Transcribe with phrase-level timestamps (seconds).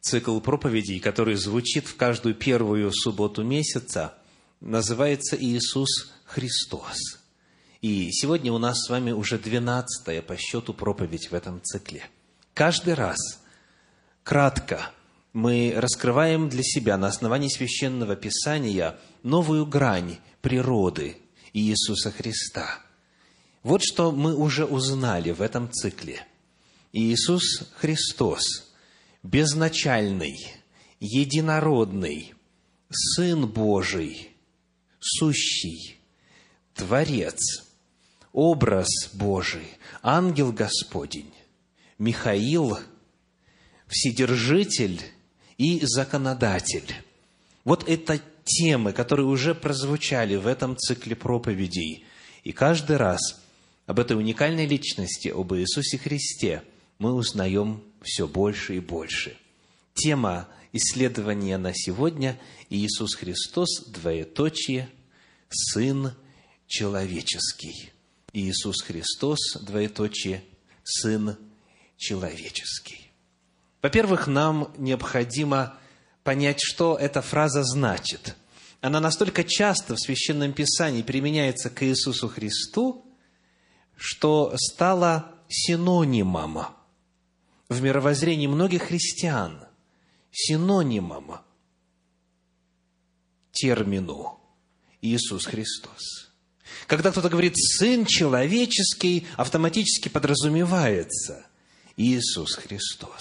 [0.00, 4.14] Цикл проповедей, который звучит в каждую первую субботу месяца,
[4.60, 7.18] называется «Иисус Христос».
[7.80, 12.02] И сегодня у нас с вами уже двенадцатая по счету проповедь в этом цикле.
[12.54, 13.18] Каждый раз,
[14.24, 14.90] кратко,
[15.32, 21.18] мы раскрываем для себя на основании священного писания новую грань природы
[21.52, 22.80] Иисуса Христа.
[23.62, 26.26] Вот что мы уже узнали в этом цикле.
[26.92, 28.67] Иисус Христос,
[29.30, 30.38] безначальный,
[31.00, 32.34] единородный,
[32.90, 34.30] Сын Божий,
[34.98, 35.98] сущий,
[36.74, 37.38] Творец,
[38.32, 39.68] образ Божий,
[40.02, 41.32] ангел Господень,
[41.98, 42.78] Михаил,
[43.86, 45.02] Вседержитель
[45.58, 46.94] и Законодатель.
[47.64, 52.06] Вот это темы, которые уже прозвучали в этом цикле проповедей.
[52.44, 53.20] И каждый раз
[53.86, 56.62] об этой уникальной личности, об Иисусе Христе–
[56.98, 59.36] мы узнаем все больше и больше.
[59.94, 62.38] Тема исследования на сегодня–
[62.70, 64.90] Иисус Христос, двоеточие,
[65.50, 66.12] Сын
[66.66, 67.90] человеческий.
[68.32, 70.44] Иисус Христос, двоеточие,
[70.84, 71.36] Сын
[71.96, 73.10] человеческий.
[73.80, 75.78] Во-первых, нам необходимо
[76.24, 78.36] понять, что эта фраза значит.
[78.80, 83.06] Она настолько часто в Священном Писании применяется к Иисусу Христу,
[83.96, 86.66] что стала синонимом
[87.68, 89.60] в мировоззрении многих христиан
[90.30, 91.40] синонимом
[93.52, 94.40] термину
[95.02, 96.30] Иисус Христос.
[96.86, 101.46] Когда кто-то говорит «сын человеческий», автоматически подразумевается
[101.96, 103.20] Иисус Христос.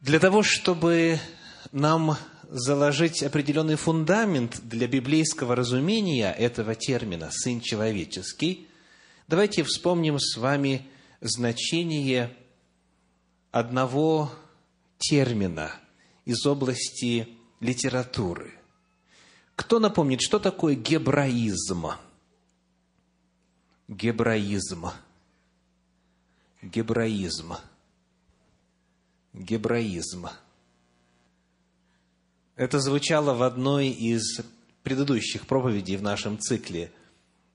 [0.00, 1.18] Для того, чтобы
[1.72, 2.16] нам
[2.48, 8.68] заложить определенный фундамент для библейского разумения этого термина «сын человеческий»,
[9.26, 10.86] давайте вспомним с вами
[11.20, 12.36] значение
[13.50, 14.30] одного
[14.98, 15.72] термина
[16.24, 17.28] из области
[17.60, 18.52] литературы.
[19.54, 21.86] Кто напомнит, что такое гебраизм?
[23.88, 24.86] Гебраизм.
[26.60, 27.54] Гебраизм.
[29.32, 30.28] Гебраизм.
[32.56, 34.40] Это звучало в одной из
[34.82, 36.92] предыдущих проповедей в нашем цикле–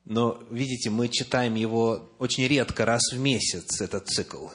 [0.06, 4.48] но, видите, мы читаем его очень редко, раз в месяц, этот цикл.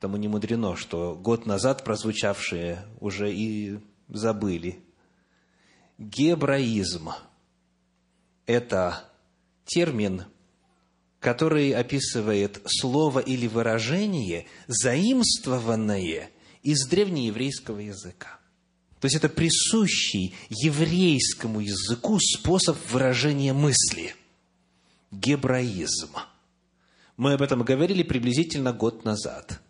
[0.00, 3.78] Тому не мудрено, что год назад прозвучавшие уже и
[4.08, 4.80] забыли.
[5.98, 7.10] Гебраизм–
[8.46, 9.04] это
[9.64, 10.24] термин,
[11.20, 16.30] который описывает слово или выражение, заимствованное
[16.64, 18.40] из древнееврейского языка.
[18.98, 24.16] То есть это присущий еврейскому языку способ выражения мысли–
[25.12, 26.16] гебраизм.
[27.16, 29.60] Мы об этом говорили приблизительно год назад,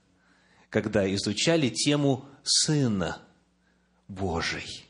[0.71, 3.21] когда изучали тему Сына
[4.09, 4.87] Божий.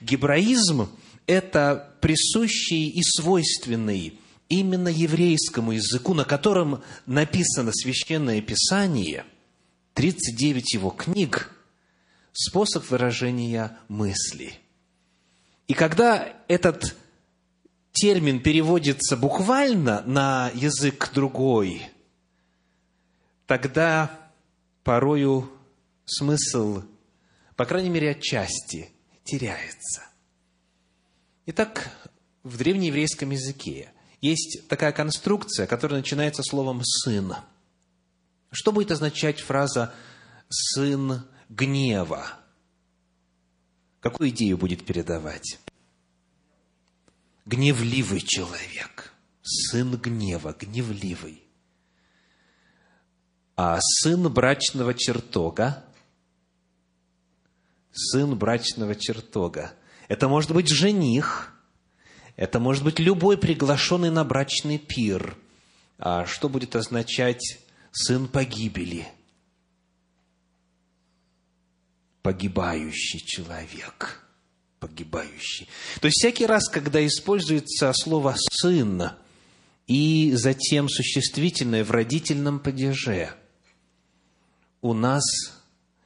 [0.00, 0.88] Гебраизм–
[1.26, 4.18] это присущий и свойственный
[4.48, 9.24] именно еврейскому языку, на котором написано Священное Писание,
[9.94, 11.52] 39 его книг,
[12.32, 14.54] способ выражения мысли.
[15.66, 16.96] И когда этот
[17.92, 21.88] термин переводится буквально на язык другой,
[23.46, 24.30] тогда
[24.84, 25.50] порою
[26.04, 26.82] смысл,
[27.56, 28.90] по крайней мере, отчасти
[29.24, 30.02] теряется.
[31.46, 31.90] Итак,
[32.42, 37.34] в древнееврейском языке есть такая конструкция, которая начинается словом «сын».
[38.50, 39.94] Что будет означать фраза
[40.48, 42.26] «сын гнева»?
[44.00, 45.58] Какую идею будет передавать?
[47.48, 51.42] Гневливый человек, сын гнева, гневливый.
[53.56, 55.84] А сын брачного чертога,
[57.90, 59.72] сын брачного чертога,
[60.08, 61.52] это может быть жених,
[62.36, 65.36] это может быть любой приглашенный на брачный пир.
[65.98, 67.58] А что будет означать
[67.90, 69.08] сын погибели?
[72.22, 74.22] Погибающий человек–
[74.80, 75.68] погибающий.
[76.00, 79.10] То есть всякий раз, когда используется слово «сын»
[79.86, 83.30] и затем существительное в родительном падеже,
[84.80, 85.24] у нас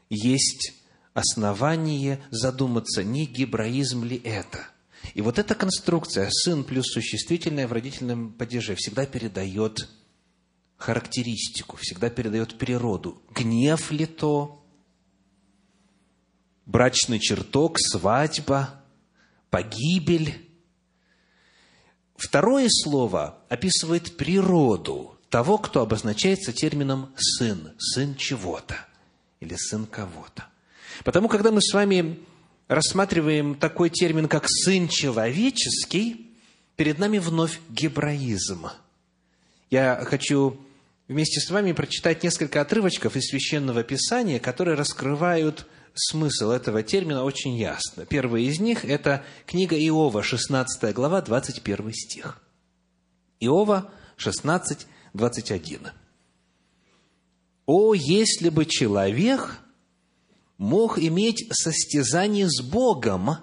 [0.08, 0.74] есть
[1.14, 4.66] основание задуматься, не гибраизм ли это.
[5.14, 9.88] И вот эта конструкция «сын» плюс существительное в родительном падеже всегда передает
[10.76, 13.22] характеристику, всегда передает природу.
[13.30, 14.61] Гнев ли то,
[16.66, 18.82] брачный чертог, свадьба,
[19.50, 20.48] погибель.
[22.16, 28.76] Второе слово описывает природу того, кто обозначается термином «сын», «сын чего-то».
[29.40, 30.46] или сын кого-то.
[31.04, 32.20] Потому, когда мы с вами
[32.68, 36.32] рассматриваем такой термин, как «сын человеческий»,
[36.76, 38.68] перед нами вновь гебраизм.
[39.70, 40.60] Я хочу
[41.08, 47.56] вместе с вами прочитать несколько отрывочков из Священного Писания, которые раскрывают смысл этого термина очень
[47.56, 48.06] ясно.
[48.06, 52.42] Первый из них– это книга Иова, 16 глава, 21 стих.
[53.40, 55.88] Иова 16, 21.
[57.66, 59.60] «О, если бы человек
[60.58, 63.36] мог иметь состязание с Богом,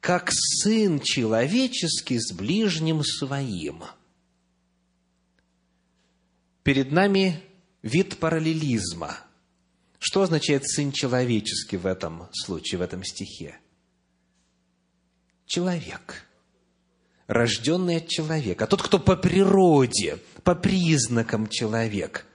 [0.00, 3.84] как сын человеческий с ближним своим».
[6.62, 7.42] Перед нами
[7.82, 9.18] вид параллелизма.
[10.06, 13.56] Что означает «сын человеческий» в этом случае, в этом стихе?
[15.46, 16.26] Человек.
[17.26, 18.66] Рожденный от человека.
[18.66, 22.26] Тот, кто по природе, по признакам человек.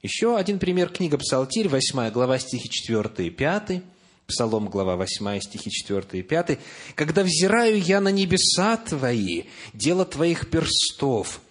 [0.00, 0.88] Еще один пример.
[0.88, 3.82] Книга Псалтирь, 8 глава, стихи 4 и 5.
[4.26, 6.58] Псалом, глава 8, стихи 4 и 5.
[6.94, 9.42] «Когда взираю я на небеса Твои,
[9.74, 11.42] дело Твоих перстов,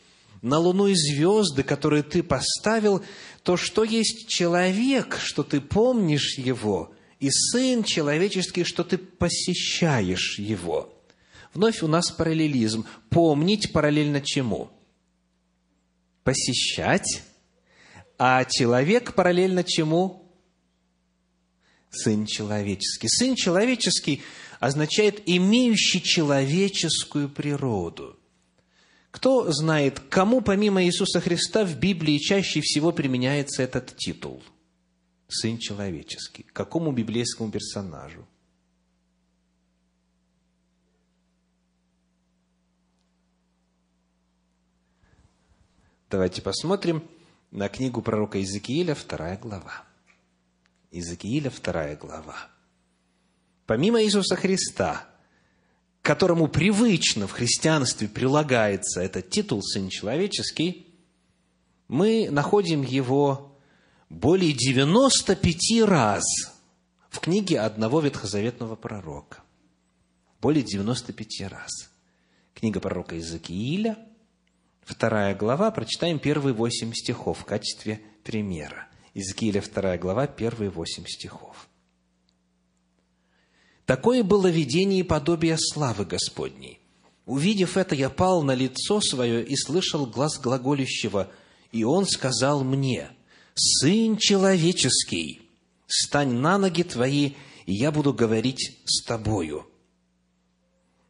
[0.42, 3.04] на луну и звезды, которые ты поставил,
[3.44, 10.94] то что есть человек, что ты помнишь его, и сын человеческий, что ты посещаешь его.
[11.54, 12.86] Вновь у нас параллелизм.
[13.10, 14.70] Помнить параллельно чему?
[16.24, 17.24] Посещать.
[18.20, 20.32] А человек параллельно чему?
[21.90, 23.08] Сын человеческий.
[23.08, 24.22] Сын человеческий
[24.60, 28.17] означает имеющий человеческую природу.
[29.18, 34.44] Кто знает, кому помимо Иисуса Христа в Библии чаще всего применяется этот титул?
[35.28, 36.44] Сын человеческий.
[36.54, 38.28] Какому библейскому персонажу?
[46.12, 47.04] Давайте посмотрим
[47.50, 49.84] на книгу пророка Иезекииля, вторая глава.
[50.92, 52.36] Иезекииля, вторая глава.
[53.66, 55.10] Помимо Иисуса Христа,
[56.08, 60.88] которому привычно в христианстве прилагается этот титул «сын человеческий»,
[61.90, 63.60] мы находим его
[64.10, 66.24] более 95 раз
[67.10, 69.40] в книге одного ветхозаветного пророка.
[70.40, 71.72] Более 95 раз.
[72.54, 73.98] Книга пророка Иезекииля,
[74.86, 78.88] вторая глава, прочитаем первые восемь стихов в качестве примера.
[79.14, 81.68] Иезекииля, вторая глава, первые восемь стихов.
[83.88, 86.82] Такое было видение и подобие славы Господней.
[87.26, 91.32] Увидев это, я пал на лицо свое и слышал глаз глаголющего,
[91.72, 93.12] и он сказал мне,
[93.56, 95.42] «Сын человеческий,
[95.88, 97.32] стань на ноги твои,
[97.66, 99.66] и я буду говорить с тобою».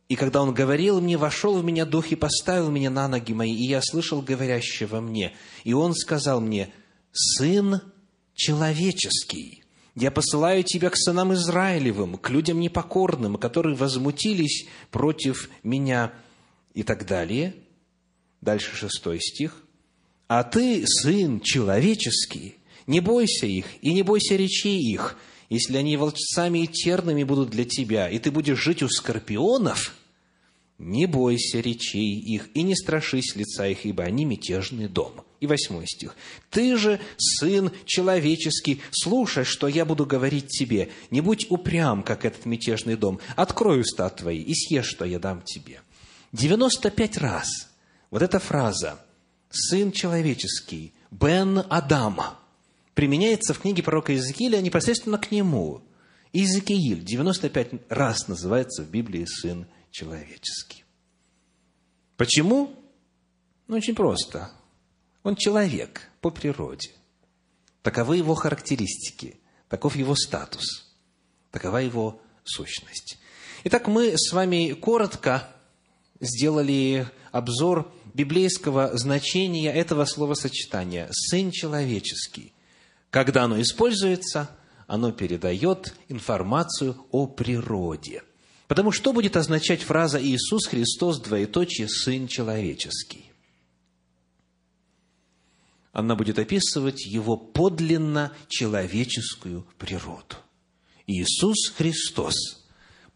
[0.07, 3.55] И когда он говорил мне, вошел в меня дух и поставил меня на ноги мои,
[3.55, 5.35] и я слышал говорящего мне.
[5.63, 6.71] И он сказал мне,
[7.11, 7.81] «Сын
[8.35, 9.63] человеческий,
[9.99, 16.13] я посылаю тебя к сынам Израилевым, к людям непокорным, которые возмутились против меня»
[16.75, 17.55] и так далее.
[18.39, 19.63] Дальше шестой стих.
[20.27, 25.17] «А ты, сын человеческий, не бойся их и не бойся речей их,
[25.49, 29.95] если они волчцами и терными будут для тебя, и ты будешь жить у скорпионов,
[30.77, 35.23] не бойся речей их и не страшись лица их, ибо они мятежный дом».
[35.39, 36.15] И восьмой стих.
[36.49, 40.89] «Ты же, сын человеческий, слушай, что я буду говорить тебе.
[41.11, 43.19] Не будь упрям, как этот мятежный дом.
[43.35, 45.81] Открой уста твои и съешь, что я дам тебе».
[46.31, 47.69] 95 раз
[48.09, 48.99] вот эта фраза
[49.49, 52.39] «сын человеческий», «бен Адама»
[52.93, 55.81] применяется в книге пророка Иезекииля непосредственно к нему.
[56.33, 60.83] Иезекииль 95 раз называется в Библии «сын человеческий».
[62.17, 62.75] Почему?
[63.67, 64.51] Ну, очень просто.
[65.23, 66.91] Он человек по природе.
[67.83, 69.39] Таковы его характеристики,
[69.69, 70.93] таков его статус,
[71.51, 73.17] такова его сущность.
[73.63, 75.47] Итак, мы с вами коротко
[76.19, 82.53] сделали обзор библейского значения этого словосочетания «сын человеческий».
[83.09, 84.49] Когда оно используется,
[84.87, 88.23] оно передает информацию о природе.
[88.67, 93.27] Потому что будет означать фраза «Иисус Христос, двоеточие, Сын человеческий»?
[95.97, 100.35] она будет описывать его подлинно человеческую природу.
[101.07, 102.35] Иисус Христос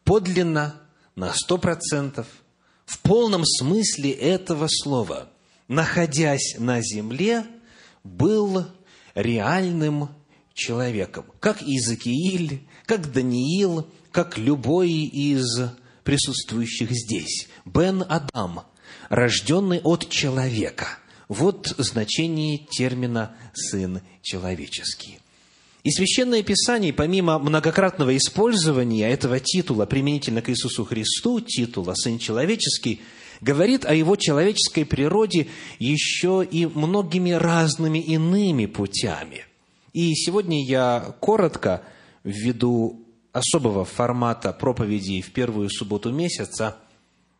[0.03, 0.81] подлинно
[1.15, 2.25] на сто процентов,
[2.85, 5.29] в полном смысле этого слова,
[5.67, 7.45] находясь на земле,
[8.03, 8.65] был
[9.13, 10.09] реальным
[10.55, 15.61] человеком, как Иезекииль, как Даниил, как любой из
[16.03, 17.47] присутствующих здесь.
[17.65, 18.61] Бен Адам,
[19.09, 20.87] рожденный от человека–
[21.31, 25.19] вот значение термина «сын человеческий».
[25.83, 33.01] И Священное Писание, помимо многократного использования этого титула применительно к Иисусу Христу, титула «Сын человеческий»,
[33.39, 35.47] говорит о его человеческой природе
[35.79, 39.45] еще и многими разными иными путями.
[39.93, 41.81] И сегодня я коротко,
[42.25, 42.99] ввиду
[43.31, 46.77] особого формата проповедей в первую субботу месяца,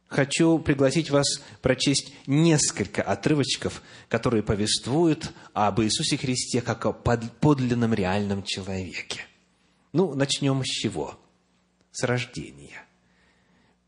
[0.07, 8.43] хочу пригласить вас прочесть несколько отрывочков, которые повествуют об Иисусе Христе как о подлинном реальном
[8.43, 9.21] человеке.
[9.93, 11.19] Ну, начнем с чего?
[11.91, 12.86] С рождения.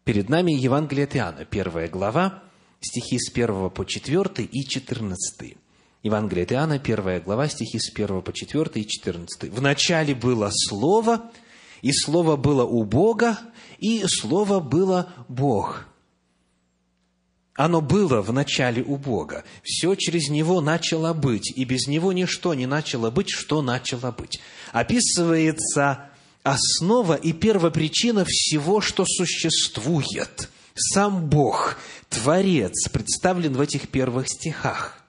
[0.03, 2.43] Перед нами Евангелие от Иоанна, первая глава,
[2.81, 5.57] стихи с 1 по 4 и 14.
[6.03, 9.49] Евангелие от Иоанна, первая глава, стихи с 1 по 4 и 14.
[9.49, 11.31] «В начале было Слово,
[11.83, 13.37] и Слово было у Бога,
[13.77, 15.85] и Слово было Бог».
[17.55, 19.43] Оно было в начале у Бога.
[19.61, 24.39] Все через Него начало быть, и без Него ничто не начало быть, что начало быть.
[24.71, 26.09] Описывается
[26.41, 30.49] основа и первопричина всего, что существует.
[30.73, 31.77] Сам Бог,
[32.09, 35.02] Творец, представлен в этих первых стихах.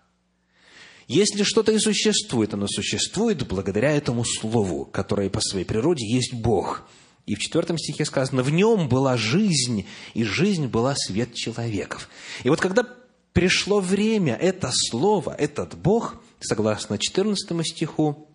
[1.07, 6.89] Если что-то и существует, оно существует благодаря этому Слову, которое по своей природе есть Бог.
[7.27, 12.09] И в четвертом стихе сказано, в нем была жизнь, и жизнь была свет человеков.
[12.43, 12.87] И вот когда
[13.33, 18.29] пришло время, это Слово, этот Бог, согласно 14 стиху,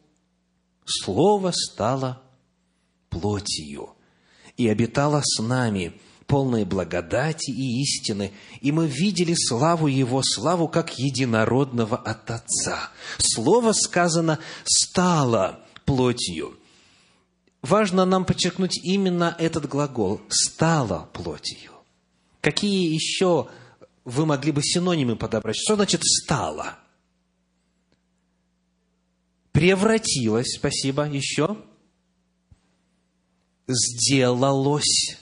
[0.85, 2.23] Слово стало
[3.09, 3.95] плотью
[4.57, 5.93] и обитала с нами,
[6.29, 8.31] полной благодати и истины,
[8.61, 12.91] и мы видели славу Его, славу как единородного от Отца.
[13.17, 16.57] Слово сказано «стало плотью».
[17.61, 21.71] Важно нам подчеркнуть именно этот глагол «стало плотью».
[22.39, 23.49] Какие еще
[24.05, 25.57] вы могли бы синонимы подобрать?
[25.57, 26.77] Что значит «стало»?
[29.51, 31.57] Превратилось, спасибо, еще–
[33.69, 35.17] сделалось.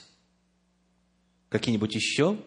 [1.48, 2.38] Какие-нибудь еще?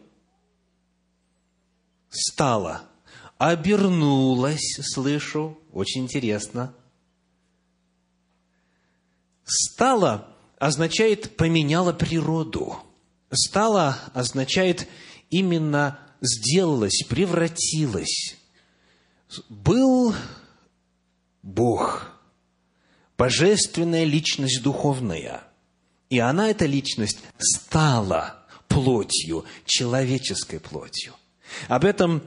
[2.09, 2.83] Стало.
[3.37, 5.57] Обернулось, слышу.
[5.71, 6.73] Очень интересно.
[9.43, 10.27] Стало
[10.59, 12.77] означает поменяла природу.
[13.31, 14.87] Стало означает
[15.29, 18.35] именно сделалось, превратилось.
[19.49, 20.13] Был
[21.41, 22.11] Бог,
[23.17, 25.43] божественная личность духовная–
[26.11, 28.40] и она, эта личность, стала
[28.71, 31.13] плотью, человеческой плотью.
[31.67, 32.21] Об этом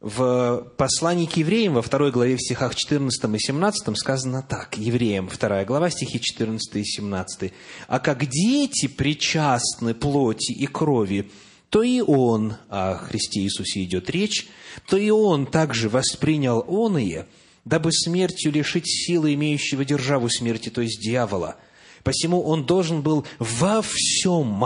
[0.00, 4.76] в послании к евреям во второй главе в стихах 14 и 17 сказано так.
[4.76, 7.52] Евреям, вторая глава, стихи 14 и 17.
[7.86, 11.30] «А как дети причастны плоти и крови,
[11.68, 14.48] то и Он, о Христе Иисусе идет речь,
[14.88, 17.26] то и Он также воспринял оные,
[17.64, 21.56] дабы смертью лишить силы имеющего державу смерти, то есть дьявола–
[22.02, 24.64] Посему он должен был во всем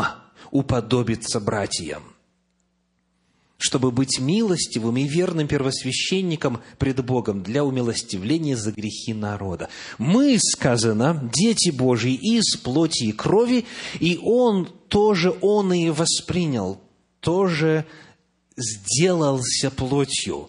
[0.57, 2.03] уподобиться братьям,
[3.59, 9.69] чтобы быть милостивым и верным первосвященником пред Богом для умилостивления за грехи народа.
[9.99, 13.67] Мы, сказано, дети Божьи из плоти и крови,
[14.01, 16.81] и Он тоже, Он и воспринял,
[17.21, 17.85] тоже
[18.57, 20.49] сделался плотью,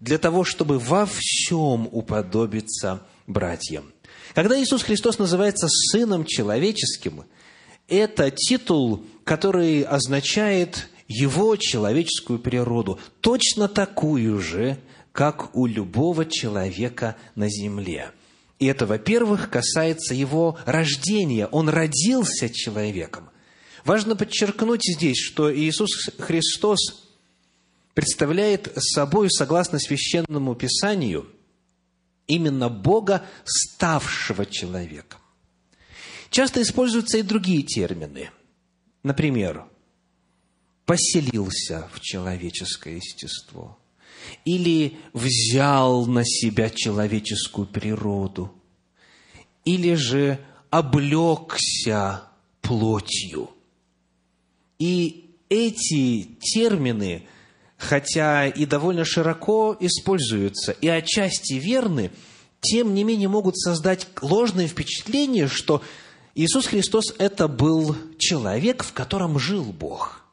[0.00, 3.92] для того, чтобы во всем уподобиться братьям.
[4.34, 7.24] Когда Иисус Христос называется Сыном Человеческим,
[7.88, 14.78] это титул, который означает Его человеческую природу, точно такую же,
[15.12, 18.12] как у любого человека на земле.
[18.58, 21.46] И это, во-первых, касается его рождения.
[21.48, 23.30] Он родился человеком.
[23.84, 27.10] Важно подчеркнуть здесь, что Иисус Христос
[27.92, 31.28] представляет собой, согласно священному Писанию,
[32.26, 35.20] именно Бога, ставшего человеком.
[36.30, 38.30] Часто используются и другие термины.
[39.04, 39.64] Например,
[40.86, 43.78] поселился в человеческое естество
[44.44, 48.52] или взял на себя человеческую природу,
[49.64, 52.24] или же облекся
[52.62, 53.50] плотью.
[54.78, 57.26] И эти термины
[57.76, 62.10] хотя и довольно широко используются, и отчасти верны,
[62.60, 65.82] тем не менее могут создать ложное впечатление, что
[66.34, 70.24] Иисус Христос– это был человек, в котором жил Бог.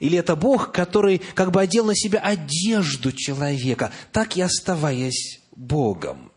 [0.00, 6.32] Или это Бог, который как бы одел на себя одежду человека, так и оставаясь Богом.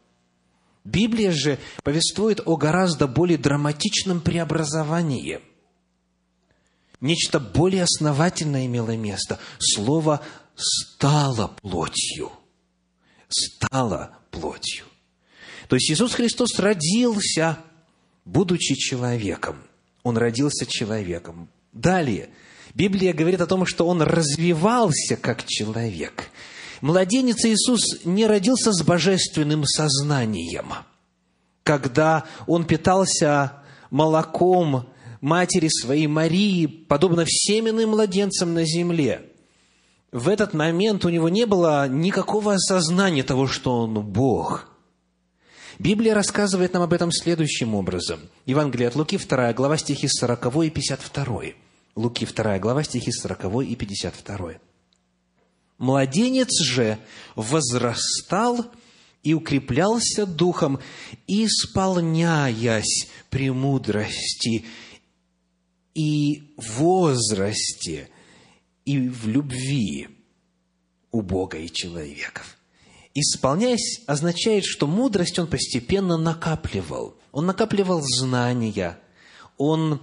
[0.83, 5.39] Библия же повествует о гораздо более драматичном преобразовании–
[7.01, 9.39] Нечто более основательное имело место.
[9.59, 10.21] Слово
[10.55, 12.31] «стало плотью».
[13.27, 14.85] Стало плотью.
[15.67, 17.59] То есть Иисус Христос родился,
[18.25, 19.57] будучи человеком.
[20.03, 21.49] Он родился человеком.
[21.71, 22.29] Далее,
[22.73, 26.29] Библия говорит о том, что Он развивался как человек.
[26.81, 30.73] Младенец Иисус не родился с божественным сознанием.
[31.63, 34.87] Когда Он питался молоком
[35.21, 39.31] матери своей Марии, подобно всем иным младенцам на земле,
[40.11, 44.74] в этот момент у него не было никакого осознания того, что он Бог.
[45.79, 48.19] Библия рассказывает нам об этом следующим образом.
[48.45, 51.41] Евангелие от Луки, 2 глава, стихи 40 и 52.
[51.95, 54.53] Луки, 2 глава, стихи 40 и 52.
[55.77, 56.97] «Младенец же
[57.35, 58.65] возрастал
[59.23, 60.79] и укреплялся духом,
[61.27, 64.65] исполняясь премудрости
[65.93, 68.09] и возрасте,
[68.85, 70.07] и в любви
[71.11, 72.54] у Бога и человеков.
[73.17, 77.15] Исполняясь означает, что мудрость он постепенно накапливал.
[77.31, 78.99] Он накапливал знания,
[79.57, 80.01] он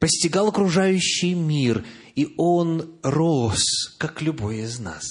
[0.00, 1.84] постигал окружающий мир,
[2.16, 5.04] и он рос, как любой из нас.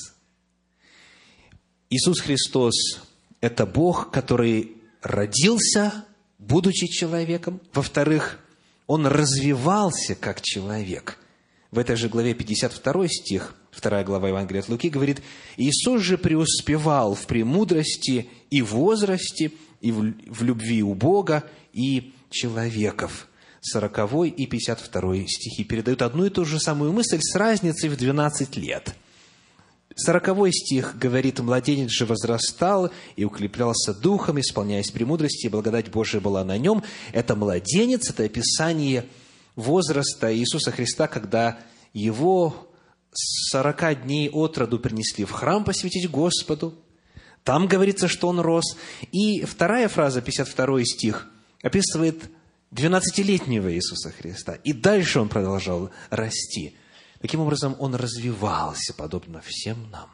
[1.89, 2.73] Иисус Христос–
[3.41, 6.05] это Бог, который родился,
[6.37, 7.61] будучи человеком.
[7.73, 8.39] Во-вторых,
[8.87, 11.17] Он развивался как человек–
[11.71, 15.21] в этой же главе 52 стих, 2 глава Евангелия от Луки, говорит,
[15.57, 21.43] «Иисус же преуспевал в премудрости и возрасте, и в любви у Бога
[21.73, 23.27] и человеков».
[23.61, 28.55] 40 и 52 стихи передают одну и ту же самую мысль с разницей в 12
[28.57, 28.95] лет.
[29.95, 36.43] 40 стих говорит, «Младенец же возрастал и укреплялся духом, исполняясь премудрости, и благодать Божия была
[36.43, 36.83] на нем».
[37.13, 39.05] Это младенец, это описание
[39.55, 41.57] возраста Иисуса Христа, когда
[41.93, 42.66] его
[43.17, 46.75] сорока дней от роду принесли в храм посвятить Господу.
[47.43, 48.77] Там говорится, что он рос.
[49.11, 51.27] И вторая фраза, 52 стих,
[51.61, 52.29] описывает
[52.71, 54.53] 12-летнего Иисуса Христа.
[54.63, 56.75] И дальше он продолжал расти.
[57.21, 60.09] Таким образом, он развивался, подобно всем нам.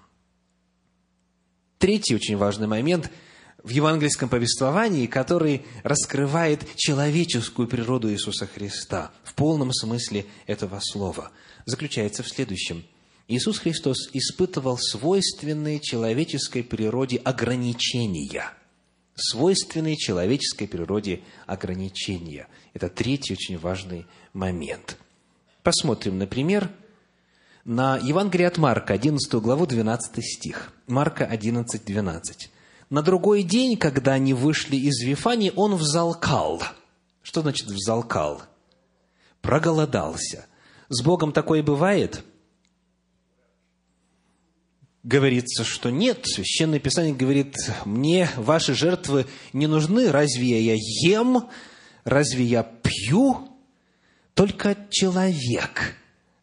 [1.79, 3.11] Третий очень важный момент–
[3.63, 11.31] в евангельском повествовании, который раскрывает человеческую природу Иисуса Христа в полном смысле этого слова,
[11.65, 12.83] заключается в следующем.
[13.27, 18.51] Иисус Христос испытывал свойственные человеческой природе ограничения.
[19.15, 22.47] Свойственные человеческой природе ограничения.
[22.73, 24.97] Это третий очень важный момент.
[25.61, 26.69] Посмотрим, например,
[27.63, 30.73] на Евангелие от Марка, 11 главу, 12 стих.
[30.87, 32.49] Марка 11, 12.
[32.89, 36.61] На другой день, когда они вышли из Вифании, он взалкал.
[37.21, 38.41] Что значит взалкал?
[39.41, 40.45] Проголодался.
[40.89, 42.23] С Богом такое бывает?
[45.03, 46.21] Говорится, что нет.
[46.23, 50.09] Священное Писание говорит, мне ваши жертвы не нужны.
[50.09, 51.49] Разве я ем?
[52.05, 53.49] Разве я пью?
[54.33, 55.95] Только человек,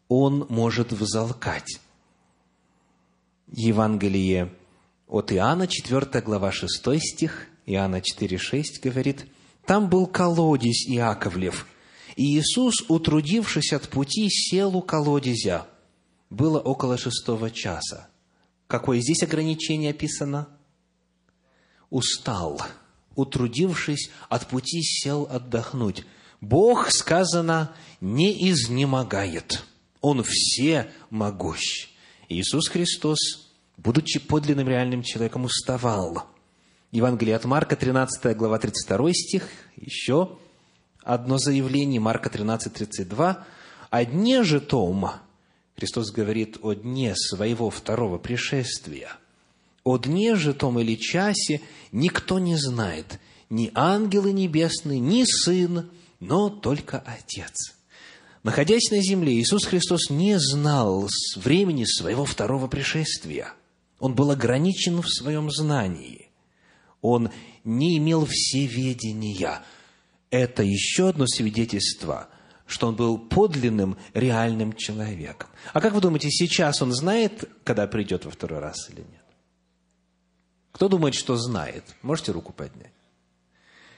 [0.07, 1.79] он может взалкать.
[3.51, 4.53] Евангелие
[5.07, 9.25] от Иоанна, 4 глава, 6 стих, Иоанна 4, 6 говорит,
[9.65, 11.67] «Там был колодец Иаковлев,
[12.15, 15.67] и Иисус, утрудившись от пути, сел у колодезя.
[16.29, 18.10] Было около шестого часа».
[18.71, 20.47] Какое здесь ограничение описано?
[21.89, 22.61] Устал,
[23.15, 26.05] утрудившись от пути, сел отдохнуть.
[26.39, 29.65] Бог, сказано, не изнемогает.
[29.99, 31.89] Он все могущ.
[32.29, 36.27] Иисус Христос будучи подлинным реальным человеком, уставал.
[36.91, 40.37] Евангелие от Марка, 13 глава, 32 стих, еще
[41.03, 43.45] одно заявление, Марка 13, 32.
[43.89, 45.11] «О дне же том,
[45.77, 49.17] Христос говорит о дне своего второго пришествия,
[49.83, 56.49] о дне же том или часе никто не знает, ни ангелы небесные, ни Сын, но
[56.49, 57.75] только Отец».
[58.43, 63.53] Находясь на земле, Иисус Христос не знал времени своего второго пришествия–
[64.01, 66.29] он был ограничен в своем знании.
[67.01, 67.29] Он
[67.63, 69.63] не имел всеведения.
[70.31, 72.27] Это еще одно свидетельство,
[72.71, 75.49] что он был подлинным, реальным человеком.
[75.73, 79.23] А как вы думаете, сейчас он знает, когда придет во второй раз или нет?
[80.71, 81.83] Кто думает, что знает?
[82.01, 82.93] Можете руку поднять?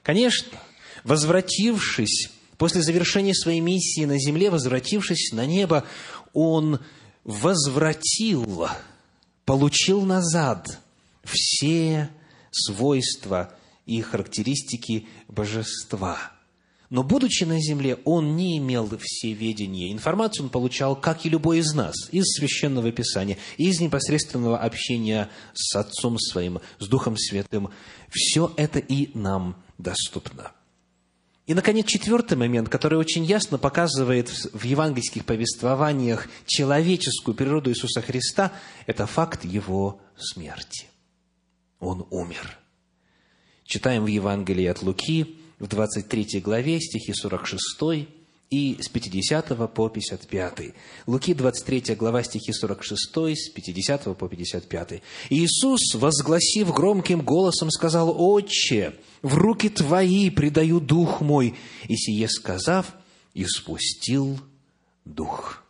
[0.02, 0.58] Конечно,
[1.04, 5.86] возвратившись после завершения своей миссии на земле, возвратившись на небо,
[6.34, 6.80] он
[7.24, 8.68] возвратил
[9.46, 10.80] получил назад
[11.24, 12.10] все
[12.52, 13.54] свойства
[13.86, 16.18] и характеристики божества.
[16.94, 19.92] Но, будучи на земле, он не имел всеведения.
[19.92, 25.76] Информацию он получал, как и любой из нас, из Священного Писания, из непосредственного общения с
[25.76, 27.72] Отцом Своим, с Духом Святым.
[28.12, 30.52] Все это и нам доступно.
[31.48, 38.54] И, наконец, четвертый момент, который очень ясно показывает в евангельских повествованиях человеческую природу Иисуса Христа,
[38.86, 40.86] это факт Его смерти.
[41.80, 42.56] Он умер.
[43.66, 48.08] Читаем в Евангелии от Луки, в 23 главе, стихи 46
[48.54, 50.74] и с 50 по 55.
[51.08, 55.02] Луки, 23 глава, стихи 46, с 50 по 55.
[55.30, 61.56] «Иисус, возгласив громким голосом, сказал, «Отче, в руки Твои предаю дух мой».
[61.88, 62.94] И сие сказав,
[63.34, 64.40] испустил
[65.06, 65.63] дух.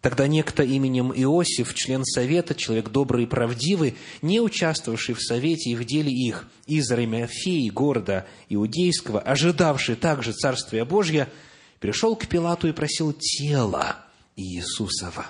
[0.00, 5.76] Тогда некто именем Иосиф, член совета, человек добрый и правдивый, не участвовавший в совете и
[5.76, 11.28] в деле их, из Ремяфеи, города Иудейского, ожидавший также Царствия Божья,
[11.80, 13.98] пришел к Пилату и просил тела
[14.36, 15.26] Иисусова.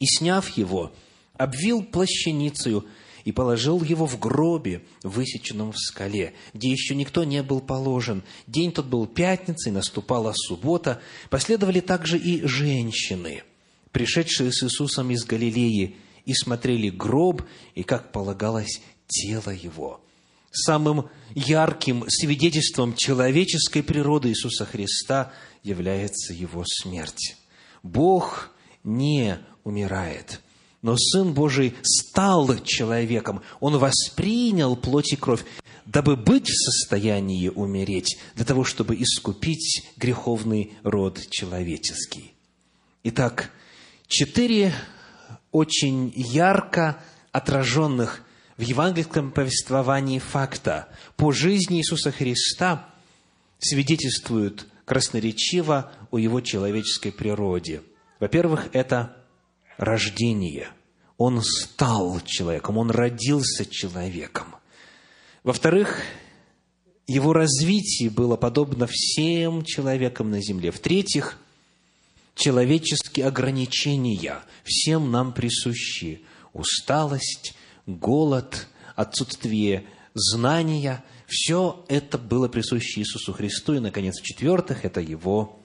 [0.00, 0.92] И, сняв его,
[1.34, 2.84] обвил плащаницею
[3.24, 8.24] и положил его в гробе, высеченном в скале, где еще никто не был положен.
[8.48, 11.00] День тот был пятницей, наступала суббота.
[11.30, 13.44] Последовали также и женщины–
[13.92, 17.42] пришедшие с Иисусом из Галилеи, и смотрели гроб,
[17.74, 20.00] и, как полагалось, тело его.
[20.52, 27.36] Самым ярким свидетельством человеческой природы Иисуса Христа является Его смерть.
[27.82, 28.50] Бог
[28.84, 30.40] не умирает,
[30.82, 33.42] но Сын Божий стал человеком.
[33.60, 35.44] Он воспринял плоть и кровь,
[35.86, 42.34] дабы быть в состоянии умереть, для того, чтобы искупить греховный род человеческий.
[43.04, 43.50] Итак,
[44.12, 44.74] четыре
[45.50, 48.22] очень ярко отраженных
[48.58, 52.90] в евангельском повествовании факта по жизни Иисуса Христа
[53.58, 57.82] свидетельствуют красноречиво о его человеческой природе.
[58.20, 59.16] Во-первых, это
[59.78, 60.68] рождение.
[61.16, 64.56] Он стал человеком, он родился человеком.
[65.42, 66.02] Во-вторых,
[67.06, 70.70] его развитие было подобно всем человекам на земле.
[70.70, 71.38] В-третьих,
[72.34, 76.22] человеческие ограничения всем нам присущи.
[76.52, 77.54] Усталость,
[77.86, 83.72] голод, отсутствие знания– все это было присуще Иисусу Христу.
[83.72, 85.62] И, наконец, в-четвертых, это Его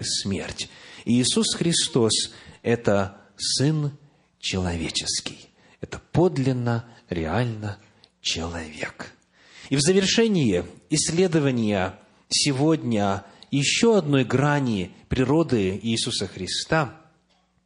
[0.00, 0.68] смерть.
[1.04, 3.98] И Иисус Христос– это Сын
[4.38, 5.48] человеческий.
[5.80, 7.78] Это подлинно, реально
[8.20, 9.12] человек.
[9.70, 16.94] И в завершении исследования сегодня– еще одной грани природы Иисуса Христа,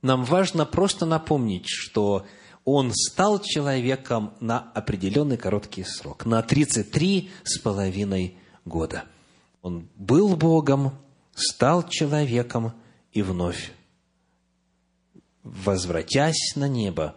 [0.02, 2.26] нам важно просто напомнить, что
[2.64, 9.04] Он стал человеком на определенный короткий срок, на 33 с половиной года.
[9.62, 10.92] Он был Богом,
[11.34, 12.72] стал человеком
[13.12, 13.72] и вновь,
[15.42, 17.16] возвратясь на небо,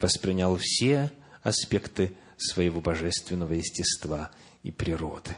[0.00, 1.10] воспринял все
[1.42, 4.30] аспекты своего божественного естества
[4.62, 5.36] и природы.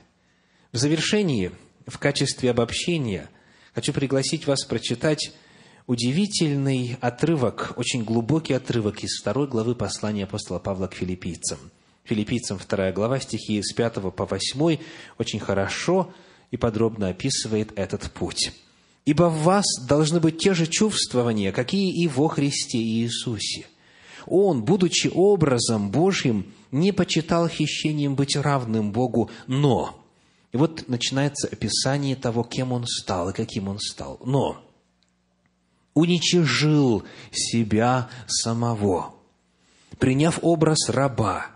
[0.72, 1.52] В завершении
[1.90, 3.28] в качестве обобщения
[3.74, 5.32] хочу пригласить вас прочитать
[5.86, 11.58] удивительный отрывок, очень глубокий отрывок из второй главы послания апостола Павла к филиппийцам.
[12.04, 14.78] Филиппийцам вторая глава, стихи с 5 по 8,
[15.18, 16.12] очень хорошо
[16.50, 18.52] и подробно описывает этот путь.
[19.04, 23.66] «Ибо в вас должны быть те же чувствования, какие и во Христе Иисусе.
[24.26, 29.99] Он, будучи образом Божьим, не почитал хищением быть равным Богу, но
[30.52, 34.18] и вот начинается описание того, кем он стал и каким он стал.
[34.24, 34.64] Но
[35.94, 39.14] уничижил себя самого,
[39.98, 41.46] приняв образ раба,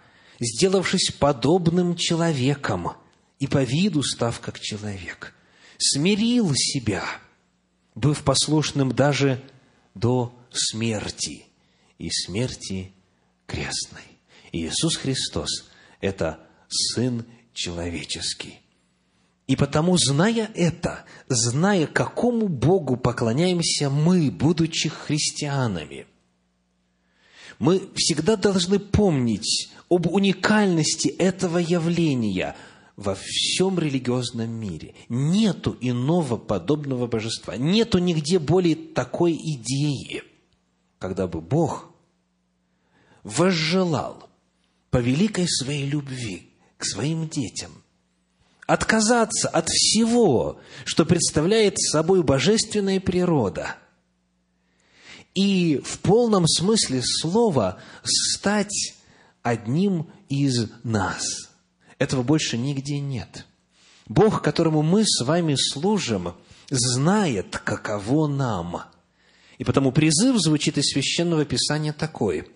[0.41, 2.93] сделавшись подобным человеком
[3.39, 5.35] и по виду став как человек,
[5.79, 7.05] смирил себя,
[7.95, 9.43] быв послушным даже
[9.95, 11.47] до смерти
[11.99, 12.93] и смерти
[13.47, 14.03] крестной.
[14.53, 15.69] Иисус Христос–
[16.01, 18.64] это Сын человеческий.
[19.47, 26.07] И потому, зная это, зная, какому Богу поклоняемся мы, будучи христианами,
[27.59, 32.57] мы всегда должны помнить об уникальности этого явления
[32.97, 34.95] во всем религиозном мире.
[35.11, 37.57] Нету иного подобного божества.
[37.57, 40.23] Нету нигде более такой идеи,
[40.99, 41.91] когда бы Бог
[43.25, 44.31] возжелал
[44.91, 47.84] по великой своей любви к своим детям
[48.67, 53.77] отказаться от всего, что представляет собой божественная природа,
[55.35, 58.95] и в полном смысле слова стать
[59.43, 61.51] одним из нас.
[61.99, 63.47] Этого больше нигде нет.
[64.07, 66.35] Бог, которому мы с вами служим,
[66.71, 68.83] знает, каково нам.
[69.59, 72.49] И потому призыв звучит из Священного Писания такой.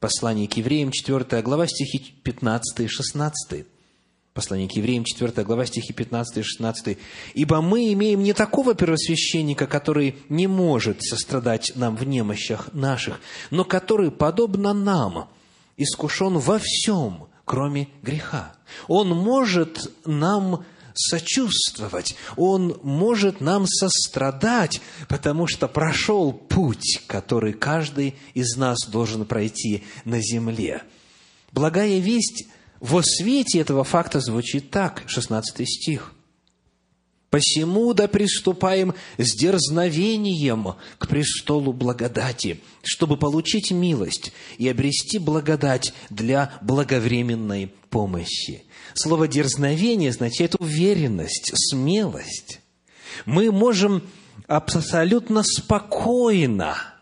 [0.00, 3.66] Послание к евреям, 4 глава, стихи 15 и 16.
[4.36, 6.98] Послание к евреям, 4 глава, стихи 15 и 16.
[7.32, 13.18] «Ибо мы имеем не такого первосвященника, который не может сострадать нам в немощах наших,
[13.50, 15.30] но который, подобно нам,
[15.78, 18.52] искушен во всем, кроме греха.
[18.88, 28.54] Он может нам сочувствовать, Он может нам сострадать, потому что прошел путь, который каждый из
[28.58, 30.82] нас должен пройти на земле.
[31.52, 32.44] Благая весть
[32.80, 36.12] во свете этого факта звучит так, 16 стих.
[37.30, 46.52] Посему да приступаем с дерзновением к престолу благодати, чтобы получить милость и обрести благодать для
[46.62, 48.64] благовременной помощи.
[48.94, 52.60] Слово «дерзновение» означает уверенность, смелость.
[53.26, 54.02] Мы можем
[54.46, 56.95] абсолютно спокойно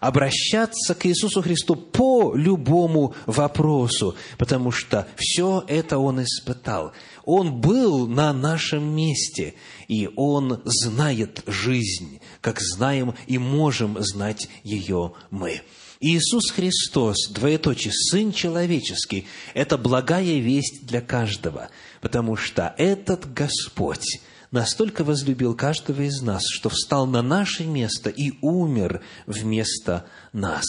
[0.00, 6.92] обращаться к Иисусу Христу по любому вопросу, потому что все это Он испытал.
[7.24, 9.54] Он был на нашем месте,
[9.86, 15.62] и Он знает жизнь, как знаем и можем знать ее мы.
[16.00, 25.04] Иисус Христос, двоеточие, Сын Человеческий, это благая весть для каждого, потому что этот Господь настолько
[25.04, 30.64] возлюбил каждого из нас, что встал на наше место и умер вместо нас.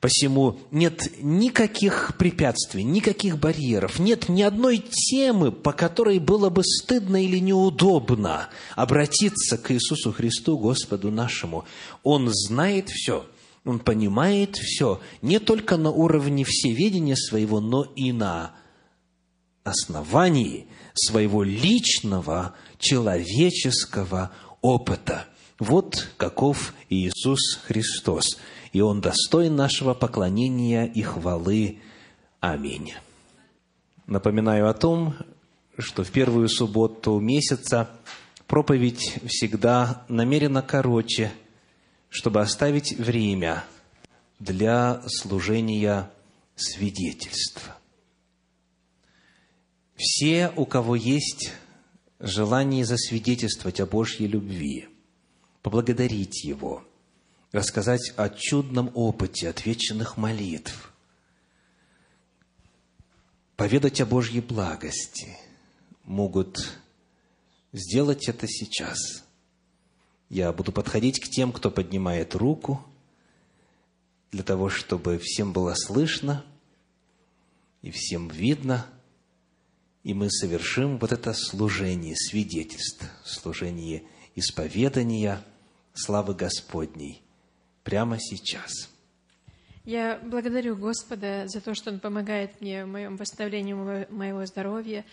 [0.00, 7.24] Посему нет никаких препятствий, никаких барьеров, нет ни одной темы, по которой было бы стыдно
[7.24, 11.64] или неудобно обратиться к Иисусу Христу, Господу нашему.
[12.02, 13.24] Он знает все,
[13.64, 18.54] он понимает все, не только на уровне всеведения своего, но и на
[19.62, 25.26] основании своего личного человеческого опыта.
[25.58, 28.38] Вот каков Иисус Христос.
[28.72, 31.78] И Он достоин нашего поклонения и хвалы.
[32.40, 32.92] Аминь.
[34.06, 35.14] Напоминаю о том,
[35.78, 37.88] что в первую субботу месяца
[38.46, 41.32] проповедь всегда намеренно короче,
[42.10, 43.64] чтобы оставить время
[44.38, 46.10] для служения
[46.54, 47.76] свидетельства.
[49.96, 51.52] Все, у кого есть
[52.20, 54.88] желание засвидетельствовать о Божьей любви,
[55.62, 56.84] поблагодарить Его,
[57.52, 60.92] рассказать о чудном опыте отвеченных молитв,
[63.56, 65.36] поведать о Божьей благости,
[66.04, 66.78] могут
[67.72, 69.24] сделать это сейчас.
[70.28, 72.84] Я буду подходить к тем, кто поднимает руку,
[74.30, 76.44] для того, чтобы всем было слышно
[77.82, 78.86] и всем видно–
[80.04, 85.42] и мы совершим вот это служение свидетельств, служение исповедания
[85.94, 87.22] славы Господней
[87.82, 88.90] прямо сейчас.
[89.84, 95.04] Я благодарю Господа за то, что Он помогает мне в моем восстановлении моего здоровья,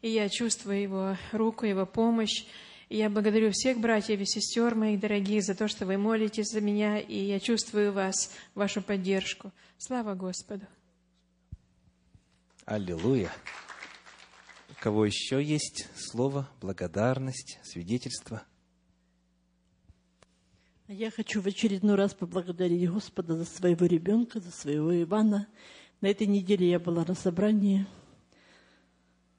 [0.00, 2.44] и я чувствую Его руку, Его помощь.
[2.88, 6.62] И я благодарю всех братьев и сестер моих дорогих за то, что вы молитесь за
[6.62, 9.52] меня, и я чувствую вас, вашу поддержку.
[9.76, 10.66] Слава Господу!
[12.64, 13.30] Аллилуйя!
[14.80, 18.44] Кого еще есть слово, благодарность, свидетельство?
[20.86, 25.48] Я хочу в очередной раз поблагодарить Господа за своего ребенка, за своего Ивана.
[26.00, 27.86] На этой неделе я была на собрании.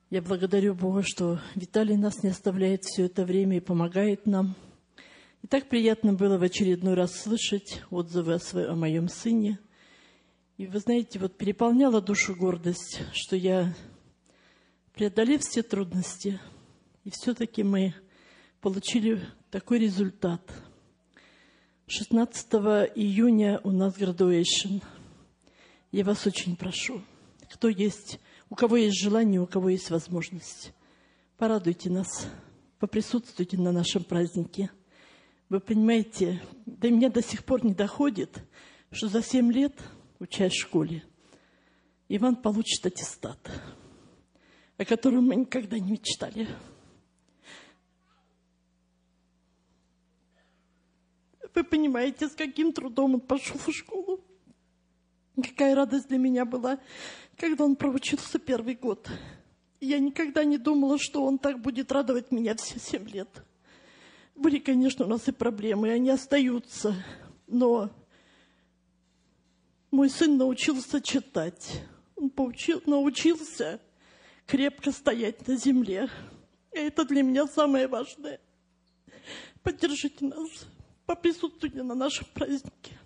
[0.10, 4.58] Я благодарю Бога, что Виталий нас не оставляет все это время и помогает нам.
[5.42, 9.58] И так приятно было в очередной раз слышать отзывы о, своем, о моем сыне.
[10.58, 13.74] И вы знаете, вот переполняла душу гордость, что я
[15.00, 16.42] преодолев все трудности,
[17.06, 17.94] и все-таки мы
[18.60, 20.42] получили такой результат.
[21.88, 22.52] 16
[22.96, 24.84] июня у нас graduation.
[25.94, 27.02] Я вас очень прошу,
[27.50, 30.74] кто есть, у кого есть желание, у кого есть возможность,
[31.38, 32.28] порадуйте нас,
[32.78, 34.70] поприсутствуйте на нашем празднике.
[35.48, 38.44] Вы понимаете, до меня до сих пор не доходит,
[38.92, 39.80] что за семь лет,
[40.20, 41.06] учась в школе,
[42.10, 43.40] Иван получит аттестат–
[44.80, 46.48] о котором мы никогда не мечтали.
[51.54, 54.24] Вы понимаете, с каким трудом он пошел в школу.
[55.36, 56.80] Какая радость для меня была,
[57.36, 59.10] когда он проучился первый год.
[59.82, 63.44] Я никогда не думала, что он так будет радовать меня все семь лет.
[64.34, 66.96] Были, конечно, у нас и проблемы, и они остаются.
[67.48, 67.90] Но
[69.92, 71.82] мой сын научился читать.
[72.16, 73.82] Он поучил, научился
[74.50, 76.10] крепко стоять на земле.
[76.74, 78.42] И это для меня самое важное.
[79.62, 80.66] Поддержите нас
[81.06, 82.98] по присутствию на нашем празднике.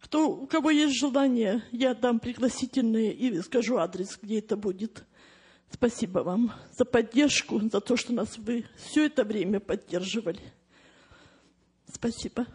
[0.00, 5.04] Кто, у кого есть желание, я дам пригласительные и скажу адрес, где это будет.
[5.70, 10.40] Спасибо вам за поддержку, за то, что нас вы все это время поддерживали.
[11.92, 12.46] Спасибо.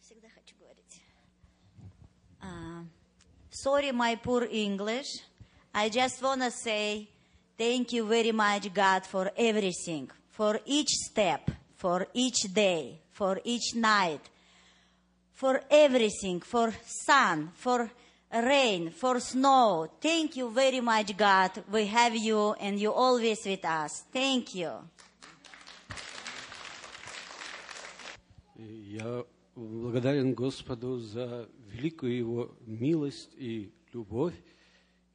[0.00, 1.02] Всегда хочу говорить.
[2.42, 2.84] Uh,
[3.50, 5.29] sorry, my poor English.
[5.73, 7.07] I just want to say
[7.57, 13.75] thank you very much, God, for everything, for each step, for each day, for each
[13.75, 14.21] night,
[15.33, 17.91] for everything, for sun, for
[18.31, 19.87] rain, for snow.
[20.01, 21.51] Thank you very much, God.
[21.71, 24.03] We have you and you always with us.
[24.11, 24.71] Thank you.
[28.57, 34.33] Я благодарен Господу за великую Его милость и любовь,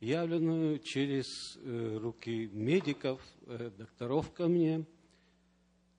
[0.06, 4.86] явленную через э, руки медиков, э, докторов ко мне.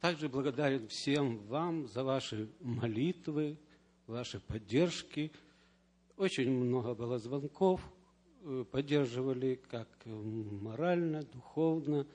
[0.01, 3.57] Также благодарен всем вам за ваши молитвы,
[4.07, 5.33] ваши поддержки.
[6.17, 7.81] Очень много было звонков,
[8.43, 12.07] э, поддерживали как морально, духовно.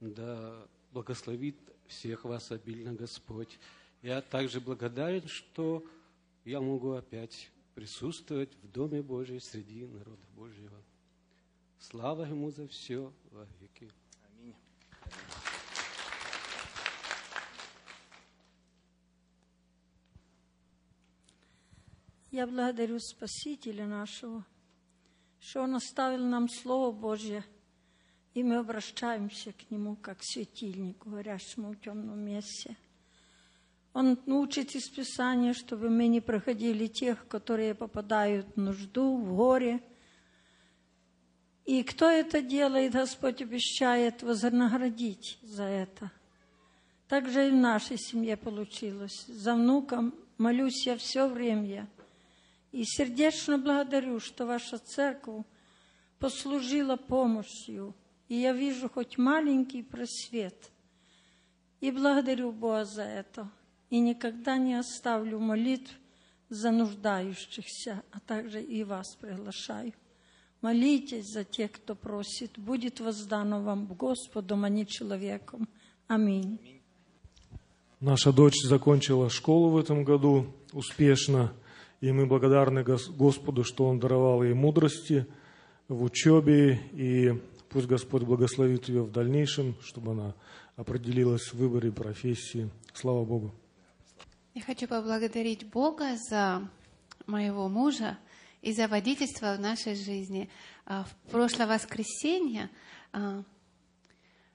[0.00, 3.58] Да благословит всех вас обильно Господь.
[4.00, 5.84] Я также благодарен, что
[6.46, 10.85] я могу опять присутствовать в Доме Божьем среди народа Божьего.
[11.90, 13.88] Слава Ему за все во веки.
[14.28, 14.56] Аминь.
[22.32, 24.44] Я благодарю Спасителя нашего,
[25.38, 27.44] что Он оставил нам Слово Божье,
[28.34, 32.76] и мы обращаемся к Нему, как светильнику, горящему в темном месте.
[33.92, 39.80] Он учит из Писания, чтобы мы не проходили тех, которые попадают в нужду, в горе.
[41.66, 46.12] И кто это делает, Господь обещает вознаградить за это.
[47.08, 49.26] Так же и в нашей семье получилось.
[49.26, 51.88] За внуком молюсь я все время.
[52.70, 55.44] И сердечно благодарю, что ваша церковь
[56.20, 57.94] послужила помощью.
[58.28, 60.70] И я вижу хоть маленький просвет.
[61.80, 63.50] И благодарю Бога за это.
[63.90, 65.92] И никогда не оставлю молитв
[66.48, 69.92] за нуждающихся, а также и вас приглашаю.
[70.62, 72.58] Молитесь за тех, кто просит.
[72.58, 75.68] Будет воздано вам Господом, а не человеком.
[76.08, 76.58] Аминь.
[78.00, 81.52] Наша дочь закончила школу в этом году успешно,
[82.00, 85.26] и мы благодарны Господу, что Он даровал ей мудрости
[85.88, 87.40] в учебе, и
[87.70, 90.34] пусть Господь благословит ее в дальнейшем, чтобы она
[90.76, 92.70] определилась в выборе профессии.
[92.92, 93.54] Слава Богу.
[94.54, 96.68] Я хочу поблагодарить Бога за
[97.26, 98.18] моего мужа
[98.62, 100.50] и за водительство в нашей жизни.
[100.84, 102.70] А, в прошлое воскресенье
[103.12, 103.42] а,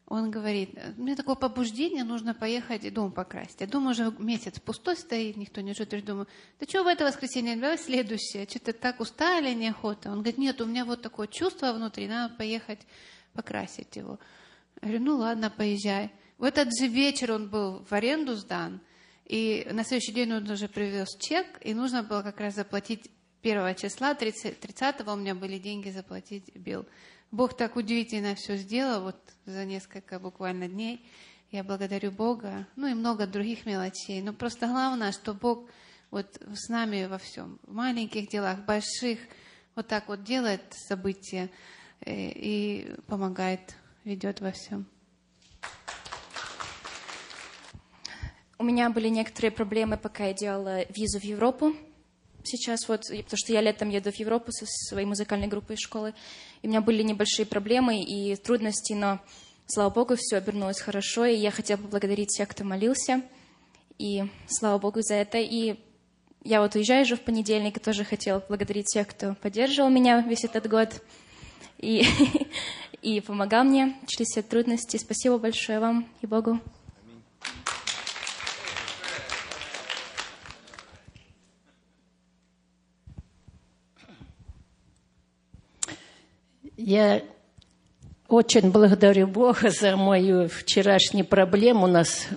[0.07, 3.61] он говорит, меня такое побуждение, нужно поехать дом покрасить.
[3.61, 5.93] Я думаю, уже месяц пустой стоит, никто не живет.
[5.93, 6.27] Я думаю,
[6.59, 8.45] да что в это воскресенье, давай следующее.
[8.49, 10.09] Что-то так устали, неохота.
[10.09, 12.79] Он говорит, нет, у меня вот такое чувство внутри, надо поехать
[13.33, 14.19] покрасить его.
[14.81, 16.11] Я говорю, ну ладно, поезжай.
[16.37, 18.81] В этот же вечер он был в аренду сдан–
[19.31, 23.09] и на следующий день он уже привез чек, и нужно было как раз заплатить
[23.41, 26.85] первого числа, 30, 30 у меня были деньги заплатить бил.
[27.31, 31.05] Бог так удивительно все сделал вот за несколько буквально дней.
[31.51, 34.21] Я благодарю Бога, ну и много других мелочей.
[34.21, 35.69] Но просто главное, что Бог
[36.11, 39.19] вот с нами во всем, в маленьких делах, больших,
[39.75, 41.49] вот так вот делает события
[42.01, 44.85] э, и помогает, ведет во всем.
[48.57, 51.73] У меня были некоторые проблемы, пока я делала визу в Европу.
[52.43, 56.13] Сейчас вот, потому что я летом еду в Европу со своей музыкальной группой из школы.
[56.61, 59.19] И у меня были небольшие проблемы и трудности, но,
[59.65, 61.25] слава Богу, все обернулось хорошо.
[61.25, 63.21] И я хотела поблагодарить всех, кто молился.
[63.97, 65.37] И слава Богу за это.
[65.37, 65.75] И
[66.43, 70.43] я вот уезжаю уже в понедельник, и тоже хотела поблагодарить всех, кто поддерживал меня весь
[70.43, 71.01] этот год
[71.77, 72.03] и,
[73.01, 74.97] и помогал мне через все трудности.
[74.97, 76.59] Спасибо большое вам и Богу.
[86.83, 87.21] Я
[88.27, 91.83] очень благодарю Бога за мою вчерашнюю проблему.
[91.83, 92.27] У нас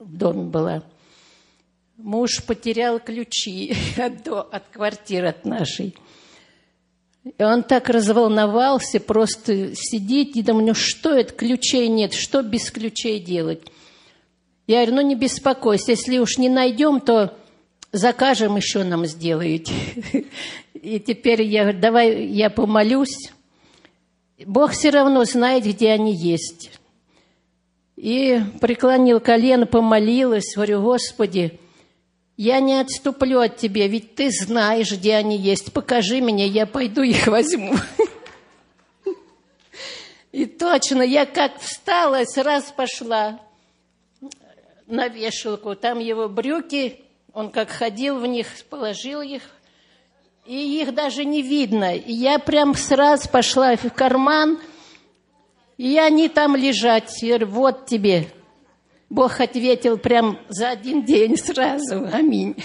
[0.00, 0.82] в доме была.
[1.96, 5.94] Муж потерял ключи от, от квартиры от нашей.
[7.38, 12.70] И он так разволновался, просто сидит и думаю, ну что это, ключей нет, что без
[12.72, 13.62] ключей делать?
[14.66, 17.32] Я говорю, ну не беспокойся, если уж не найдем, то
[17.92, 19.72] закажем еще нам сделаете.
[20.74, 23.30] И теперь я говорю, давай я помолюсь.
[24.38, 26.72] Бог все равно знает, где они есть.
[27.96, 31.58] И преклонил колено, помолилась, говорю, Господи,
[32.36, 35.72] я не отступлю от Тебя, ведь Ты знаешь, где они есть.
[35.72, 37.74] Покажи мне, я пойду их возьму.
[40.32, 43.40] И точно, я как встала, сразу пошла
[44.88, 45.76] на вешалку.
[45.76, 49.42] Там его брюки, он как ходил в них, положил их,
[50.46, 51.96] и их даже не видно.
[51.96, 54.58] И я прям сразу пошла в карман,
[55.76, 57.10] и они там лежат.
[57.46, 58.28] Вот тебе.
[59.08, 62.08] Бог ответил прям за один день сразу.
[62.12, 62.56] Аминь.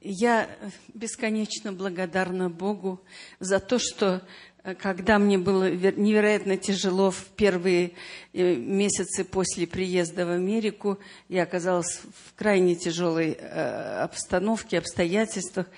[0.00, 0.48] Я
[0.94, 3.00] бесконечно благодарна Богу
[3.38, 4.20] за то, что
[4.64, 7.92] э, когда мне было невероятно тяжело в первые
[8.32, 10.98] э, месяцы после приезда в Америку,
[11.28, 15.68] я оказалась в крайне тяжелой э, обстановке, обстоятельствах.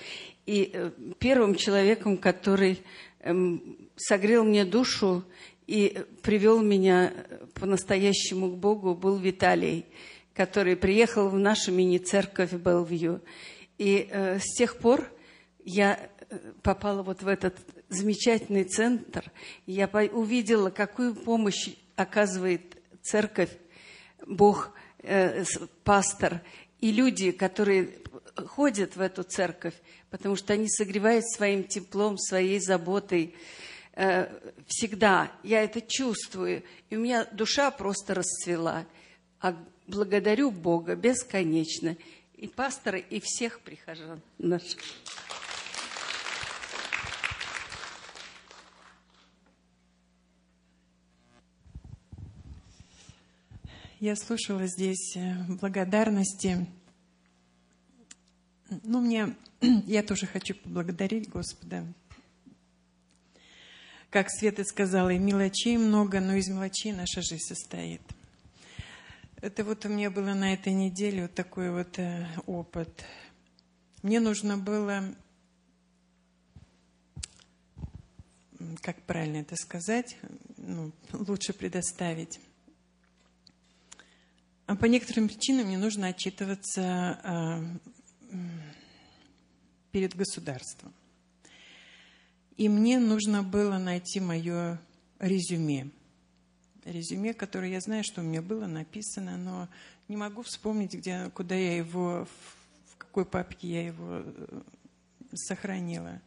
[0.46, 2.82] И первым человеком, который
[3.20, 5.24] эм, согрел мне душу
[5.66, 7.12] и привел меня
[7.54, 9.86] по-настоящему к Богу, был Виталий,
[10.34, 13.22] который приехал в нашу мини-церковь Белвью.
[13.78, 15.10] И э, с тех пор
[15.64, 17.56] я э, попала вот в этот
[17.88, 19.30] замечательный центр.
[19.66, 23.50] Я увидела, какую помощь оказывает церковь,
[24.26, 25.44] Бог, э,
[25.84, 26.40] пастор
[26.80, 27.90] и люди, которые
[28.36, 29.74] ходят в эту церковь,
[30.10, 33.34] потому что они согревают своим теплом, своей заботой
[33.94, 34.26] э,
[34.66, 35.32] всегда.
[35.42, 36.62] Я это чувствую.
[36.90, 38.86] И у меня душа просто расцвела.
[39.40, 39.56] А
[39.86, 41.96] благодарю Бога бесконечно.
[42.34, 44.80] И пастора, и всех прихожан наших.
[54.00, 56.66] Я слушала здесь э, благодарности.
[58.82, 59.34] Ну, мне,
[59.86, 61.86] я тоже хочу поблагодарить Господа
[64.14, 68.00] как Света сказала, и мелочей много, но из мелочей наша жизнь состоит.
[69.40, 73.04] Это вот у меня было на этой неделе вот такой вот э, опыт.
[74.02, 75.12] Мне нужно было,
[78.82, 80.16] как правильно это сказать,
[80.58, 82.38] ну, лучше предоставить.
[84.66, 87.78] А по некоторым причинам мне нужно отчитываться э,
[89.90, 90.92] перед государством.
[92.56, 94.80] И мне нужно было найти мое
[95.18, 95.90] резюме.
[96.84, 99.68] Резюме, которое я знаю, что у меня было написано, но
[100.08, 102.28] не могу вспомнить, где, куда я его,
[102.90, 104.62] в какой папке я его э,
[105.32, 106.20] сохранила.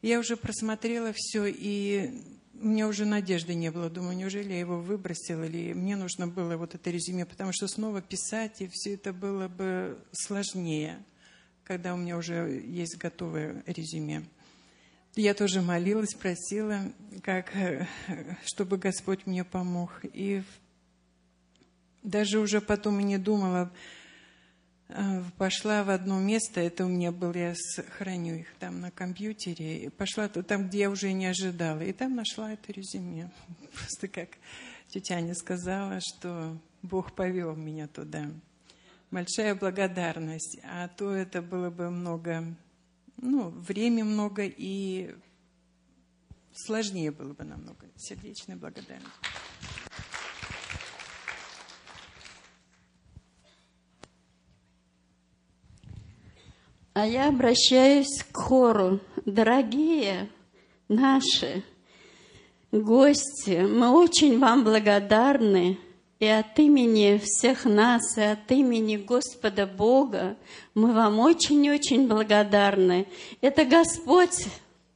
[0.00, 3.88] Я уже просмотрела все, и у меня уже надежды не было.
[3.88, 8.02] Думаю, неужели я его выбросила, или мне нужно было вот это резюме, потому что снова
[8.02, 10.98] писать, и все это было бы сложнее,
[11.64, 14.24] когда у меня уже есть готовое резюме.
[15.14, 16.92] Я тоже молилась, просила,
[17.22, 17.86] как, э,
[18.44, 20.00] чтобы Господь мне помог.
[20.04, 20.42] И
[22.02, 23.72] даже уже потом и не думала,
[25.36, 27.54] пошла в одно место, это у меня было, я
[27.98, 32.52] храню их там на компьютере, пошла там, где я уже не ожидала, и там нашла
[32.52, 33.30] это резюме.
[33.74, 34.30] Просто как
[34.88, 38.30] тетя Аня сказала, что Бог повел меня туда.
[39.10, 42.44] Большая благодарность, а то это было бы много
[43.20, 45.14] ну, время много и
[46.52, 47.86] сложнее было бы намного.
[47.96, 49.08] Сердечная благодарность.
[57.00, 58.98] А я обращаюсь к хору.
[59.24, 60.28] Дорогие
[60.88, 61.62] наши
[62.72, 65.78] гости, мы очень вам благодарны
[66.18, 70.34] и от имени всех нас, и от имени Господа Бога
[70.74, 73.06] мы вам очень-очень благодарны.
[73.42, 74.48] Это Господь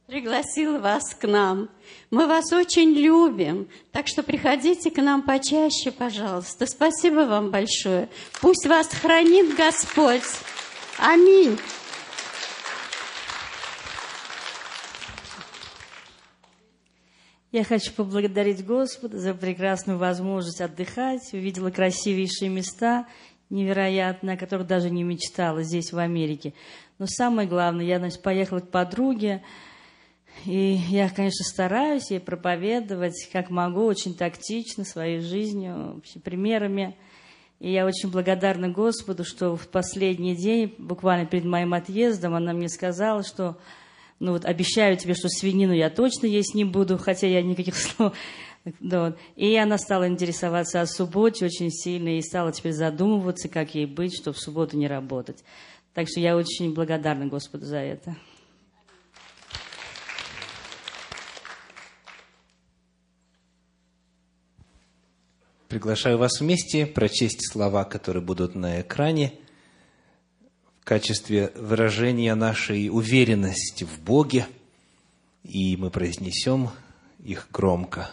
[0.05, 1.69] пригласил вас к нам.
[2.11, 6.65] Мы вас очень любим, так что приходите к нам почаще, пожалуйста.
[6.65, 8.09] Спасибо вам большое.
[8.41, 10.23] Пусть вас хранит Господь.
[10.97, 11.57] Аминь.
[17.53, 21.21] Я хочу поблагодарить Господа за прекрасную возможность отдыхать.
[21.33, 23.05] Увидела красивейшие места,
[23.51, 26.55] невероятные, о которых даже не мечтала здесь, в Америке.
[26.97, 29.43] Но самое главное, я значит, поехала к подруге,
[30.45, 36.97] и я, конечно, стараюсь ей проповедовать, как могу, очень тактично, своей жизнью, примерами.
[37.59, 42.67] И я очень благодарна Господу, что в последний день, буквально перед моим отъездом, она мне
[42.67, 43.59] сказала, что
[44.23, 48.13] ну вот обещаю тебе, что свинину я точно есть не буду, хотя я никаких слов...
[48.79, 49.17] Да.
[49.35, 54.15] И она стала интересоваться о субботе очень сильно и стала теперь задумываться, как ей быть,
[54.15, 55.43] чтобы в субботу не работать.
[55.93, 58.15] Так что я очень благодарна Господу за это.
[65.67, 69.33] Приглашаю вас вместе прочесть слова, которые будут на экране–
[70.83, 74.47] в качестве выражения нашей уверенности в Боге,
[75.45, 76.71] и мы произнесем
[77.23, 78.11] их громко.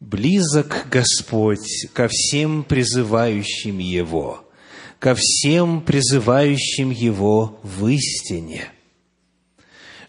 [0.00, 4.44] Близок Господь ко всем призывающим Его,
[4.98, 8.64] ко всем призывающим Его в истине.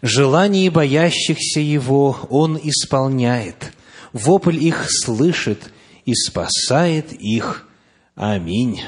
[0.02, 3.72] Желаний боящихся Его Он исполняет,
[4.12, 5.72] вопль их слышит
[6.04, 7.68] и спасает их.
[8.16, 8.80] Аминь.